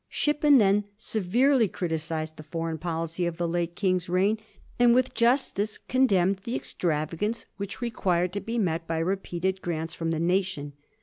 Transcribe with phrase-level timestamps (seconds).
[0.09, 4.39] Shippen then severely criticised the foreign policy of the late King's reign,
[4.79, 9.93] and with justice condemned the extra vagance which required to be met by repeated grants
[9.93, 10.73] fi om the nation.